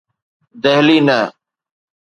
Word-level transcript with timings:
دهلي 0.61 0.99
نه. 1.07 1.19